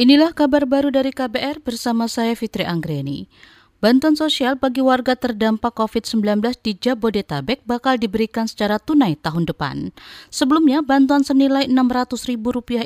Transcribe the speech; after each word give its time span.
Inilah 0.00 0.32
kabar 0.32 0.64
baru 0.64 0.88
dari 0.88 1.12
KBR 1.12 1.60
bersama 1.60 2.08
saya 2.08 2.32
Fitri 2.32 2.64
Anggreni. 2.64 3.28
Bantuan 3.84 4.16
sosial 4.16 4.56
bagi 4.56 4.80
warga 4.80 5.12
terdampak 5.12 5.76
COVID-19 5.76 6.40
di 6.64 6.72
Jabodetabek 6.72 7.60
bakal 7.68 8.00
diberikan 8.00 8.48
secara 8.48 8.80
tunai 8.80 9.20
tahun 9.20 9.44
depan. 9.44 9.92
Sebelumnya, 10.32 10.80
bantuan 10.80 11.20
senilai 11.20 11.68
Rp600.000 11.68 12.32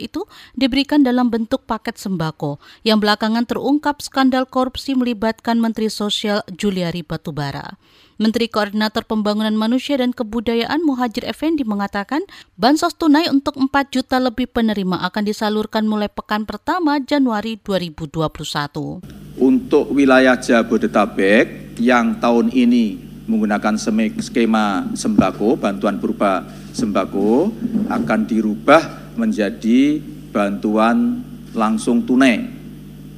itu 0.02 0.26
diberikan 0.58 1.06
dalam 1.06 1.30
bentuk 1.30 1.62
paket 1.70 2.02
sembako 2.02 2.58
yang 2.82 2.98
belakangan 2.98 3.46
terungkap 3.46 4.02
skandal 4.02 4.42
korupsi 4.50 4.98
melibatkan 4.98 5.62
Menteri 5.62 5.94
Sosial 5.94 6.42
Juliari 6.50 7.06
Batubara. 7.06 7.78
Menteri 8.14 8.46
Koordinator 8.46 9.02
Pembangunan 9.02 9.58
Manusia 9.58 9.98
dan 9.98 10.14
Kebudayaan 10.14 10.86
Muhajir 10.86 11.26
Effendi 11.26 11.66
mengatakan 11.66 12.22
bansos 12.54 12.94
tunai 12.94 13.26
untuk 13.26 13.58
4 13.58 13.90
juta 13.90 14.22
lebih 14.22 14.46
penerima 14.54 15.02
akan 15.10 15.22
disalurkan 15.26 15.82
mulai 15.90 16.06
pekan 16.06 16.46
pertama 16.46 17.02
Januari 17.02 17.58
2021. 17.58 19.02
Untuk 19.34 19.90
wilayah 19.90 20.38
Jabodetabek 20.38 21.74
yang 21.82 22.22
tahun 22.22 22.54
ini 22.54 23.02
menggunakan 23.26 23.74
skema 24.22 24.94
sembako, 24.94 25.58
bantuan 25.58 25.98
berupa 25.98 26.46
sembako 26.70 27.50
akan 27.90 28.20
dirubah 28.30 29.10
menjadi 29.18 29.98
bantuan 30.30 31.18
langsung 31.50 32.06
tunai 32.06 32.46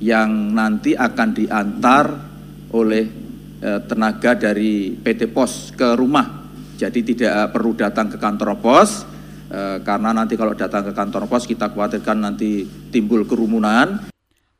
yang 0.00 0.56
nanti 0.56 0.96
akan 0.96 1.28
diantar 1.36 2.04
oleh 2.72 3.25
Eh, 3.25 3.25
tenaga 3.60 4.36
dari 4.36 4.92
PT 4.92 5.32
Pos 5.32 5.72
ke 5.72 5.96
rumah. 5.96 6.46
Jadi 6.76 7.00
tidak 7.02 7.32
eh, 7.32 7.48
perlu 7.50 7.72
datang 7.72 8.12
ke 8.12 8.20
kantor 8.20 8.60
pos, 8.60 9.08
eh, 9.48 9.80
karena 9.80 10.12
nanti 10.12 10.36
kalau 10.36 10.52
datang 10.52 10.84
ke 10.84 10.92
kantor 10.92 11.24
pos 11.26 11.48
kita 11.48 11.72
khawatirkan 11.72 12.20
nanti 12.20 12.68
timbul 12.92 13.24
kerumunan. 13.24 14.12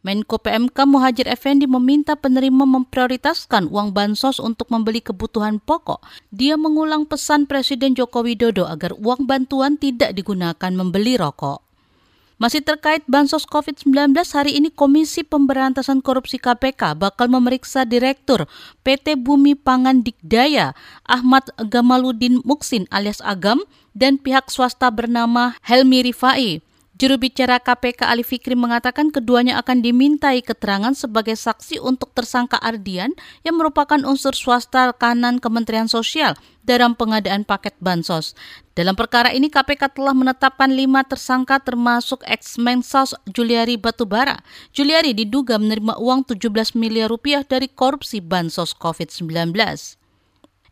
Menko 0.06 0.38
PMK 0.38 0.86
Muhajir 0.86 1.26
Effendi 1.26 1.66
meminta 1.66 2.14
penerima 2.14 2.62
memprioritaskan 2.62 3.66
uang 3.66 3.90
bansos 3.90 4.38
untuk 4.38 4.70
membeli 4.70 5.02
kebutuhan 5.02 5.58
pokok. 5.58 5.98
Dia 6.30 6.54
mengulang 6.54 7.10
pesan 7.10 7.50
Presiden 7.50 7.98
Joko 7.98 8.22
Widodo 8.22 8.70
agar 8.70 8.94
uang 8.94 9.26
bantuan 9.26 9.74
tidak 9.74 10.14
digunakan 10.14 10.70
membeli 10.70 11.18
rokok. 11.18 11.65
Masih 12.36 12.60
terkait 12.60 13.00
bansos 13.08 13.48
COVID-19, 13.48 14.12
hari 14.36 14.60
ini 14.60 14.68
Komisi 14.68 15.24
Pemberantasan 15.24 16.04
Korupsi 16.04 16.36
KPK 16.36 16.92
bakal 16.92 17.32
memeriksa 17.32 17.88
Direktur 17.88 18.44
PT 18.84 19.16
Bumi 19.16 19.56
Pangan 19.56 20.04
Dikdaya 20.04 20.76
Ahmad 21.08 21.48
Gamaludin 21.56 22.44
Muksin 22.44 22.84
alias 22.92 23.24
Agam 23.24 23.64
dan 23.96 24.20
pihak 24.20 24.52
swasta 24.52 24.92
bernama 24.92 25.56
Helmi 25.64 26.04
Rifai. 26.04 26.60
Juru 26.96 27.20
bicara 27.20 27.60
KPK 27.60 28.08
Ali 28.08 28.24
Fikri 28.24 28.56
mengatakan 28.56 29.12
keduanya 29.12 29.60
akan 29.60 29.84
dimintai 29.84 30.40
keterangan 30.40 30.96
sebagai 30.96 31.36
saksi 31.36 31.76
untuk 31.76 32.16
tersangka 32.16 32.56
Ardian 32.56 33.12
yang 33.44 33.60
merupakan 33.60 34.00
unsur 34.00 34.32
swasta 34.32 34.96
kanan 34.96 35.36
Kementerian 35.36 35.92
Sosial 35.92 36.40
dalam 36.64 36.96
pengadaan 36.96 37.44
paket 37.44 37.76
bansos. 37.84 38.32
Dalam 38.72 38.96
perkara 38.96 39.28
ini 39.36 39.52
KPK 39.52 39.92
telah 39.92 40.16
menetapkan 40.16 40.72
lima 40.72 41.04
tersangka 41.04 41.60
termasuk 41.60 42.24
ex-Mensos 42.24 43.12
Juliari 43.28 43.76
Batubara. 43.76 44.40
Juliari 44.72 45.12
diduga 45.12 45.60
menerima 45.60 46.00
uang 46.00 46.24
17 46.32 46.80
miliar 46.80 47.12
rupiah 47.12 47.44
dari 47.44 47.68
korupsi 47.68 48.24
bansos 48.24 48.72
COVID-19. 48.72 49.52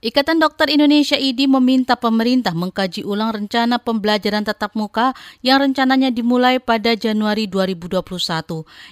Ikatan 0.05 0.37
Dokter 0.37 0.69
Indonesia 0.69 1.17
IDI 1.17 1.49
meminta 1.49 1.97
pemerintah 1.97 2.53
mengkaji 2.53 3.09
ulang 3.09 3.33
rencana 3.33 3.81
pembelajaran 3.81 4.45
tatap 4.45 4.77
muka 4.77 5.17
yang 5.41 5.65
rencananya 5.65 6.13
dimulai 6.13 6.61
pada 6.61 6.93
Januari 6.93 7.49
2021. 7.49 8.05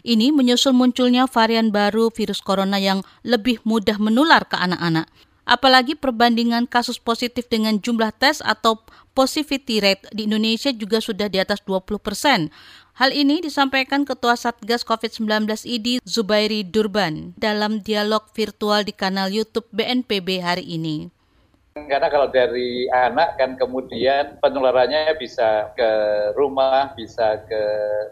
Ini 0.09 0.33
menyusul 0.33 0.73
munculnya 0.73 1.29
varian 1.29 1.69
baru 1.69 2.09
virus 2.09 2.41
corona 2.41 2.81
yang 2.81 3.05
lebih 3.29 3.61
mudah 3.69 4.01
menular 4.01 4.49
ke 4.49 4.57
anak-anak. 4.57 5.05
Apalagi 5.43 5.99
perbandingan 5.99 6.71
kasus 6.71 7.03
positif 7.03 7.51
dengan 7.51 7.83
jumlah 7.83 8.15
tes 8.15 8.39
atau 8.47 8.79
positivity 9.13 9.83
rate 9.83 10.07
di 10.15 10.31
Indonesia 10.31 10.71
juga 10.71 11.03
sudah 11.03 11.27
di 11.27 11.43
atas 11.43 11.59
20 11.67 11.99
persen. 11.99 12.49
Hal 12.95 13.11
ini 13.11 13.41
disampaikan 13.41 14.05
Ketua 14.05 14.37
Satgas 14.37 14.85
COVID-19 14.85 15.49
ID 15.65 15.99
Zubairi 16.05 16.63
Durban 16.63 17.35
dalam 17.41 17.81
dialog 17.81 18.29
virtual 18.37 18.85
di 18.85 18.93
kanal 18.93 19.33
YouTube 19.33 19.67
BNPB 19.73 20.45
hari 20.45 20.65
ini. 20.69 21.09
Karena 21.73 22.09
kalau 22.13 22.29
dari 22.29 22.87
anak 22.89 23.41
kan 23.41 23.57
kemudian 23.57 24.37
penularannya 24.45 25.17
bisa 25.17 25.73
ke 25.73 25.91
rumah, 26.37 26.93
bisa 26.97 27.41
ke 27.49 27.63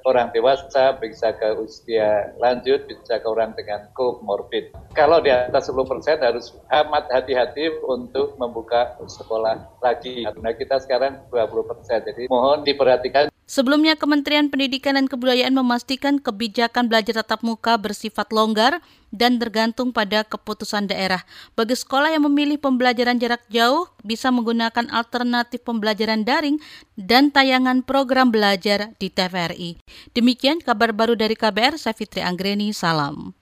orang 0.08 0.32
dewasa, 0.32 0.96
bisa 0.98 1.36
ke 1.36 1.54
usia 1.60 2.34
lanjut, 2.42 2.88
bisa 2.88 3.20
ke 3.20 3.26
orang 3.28 3.54
dengan 3.54 3.86
comorbid. 3.94 4.72
Kalau 4.92 5.22
di 5.22 5.30
atas 5.30 5.70
10 5.70 5.86
persen 5.86 6.18
harus 6.18 6.56
amat 6.72 7.08
hati-hati 7.14 7.70
untuk 7.86 8.34
membuka 8.40 8.96
sekolah 9.06 9.80
lagi. 9.84 10.26
Nah 10.40 10.52
kita 10.56 10.82
sekarang 10.82 11.24
20 11.30 11.70
persen, 11.70 12.02
jadi 12.02 12.26
mohon 12.26 12.66
diperhatikan 12.66 13.29
Sebelumnya, 13.50 13.98
Kementerian 13.98 14.46
Pendidikan 14.46 14.94
dan 14.94 15.10
Kebudayaan 15.10 15.50
memastikan 15.50 16.22
kebijakan 16.22 16.86
belajar 16.86 17.18
tatap 17.18 17.42
muka 17.42 17.74
bersifat 17.74 18.30
longgar 18.30 18.78
dan 19.10 19.42
tergantung 19.42 19.90
pada 19.90 20.22
keputusan 20.22 20.86
daerah. 20.86 21.26
Bagi 21.58 21.74
sekolah 21.74 22.14
yang 22.14 22.30
memilih 22.30 22.62
pembelajaran 22.62 23.18
jarak 23.18 23.42
jauh, 23.50 23.90
bisa 24.06 24.30
menggunakan 24.30 24.86
alternatif 24.94 25.66
pembelajaran 25.66 26.22
daring 26.22 26.62
dan 26.94 27.34
tayangan 27.34 27.82
program 27.82 28.30
belajar 28.30 28.94
di 29.02 29.10
TVRI. 29.10 29.82
Demikian 30.14 30.62
kabar 30.62 30.94
baru 30.94 31.18
dari 31.18 31.34
KBR, 31.34 31.74
saya 31.74 31.98
Fitri 31.98 32.22
Anggreni, 32.22 32.70
salam. 32.70 33.34